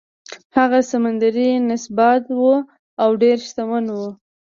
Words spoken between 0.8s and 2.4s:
سمندري سنباد